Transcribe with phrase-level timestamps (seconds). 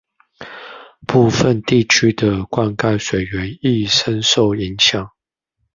[1.05, 5.07] 部分地區的灌溉水源亦深受影響